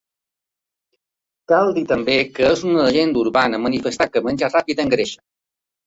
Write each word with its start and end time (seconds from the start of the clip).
Cal 1.53 1.69
dir 1.75 1.85
també 1.93 2.17
que 2.39 2.49
és 2.55 2.65
una 2.73 2.89
llegenda 2.89 3.23
urbana 3.27 3.63
manifestar 3.71 4.13
que 4.17 4.27
menjar 4.31 4.55
ràpid 4.59 4.87
engreixa. 4.91 5.25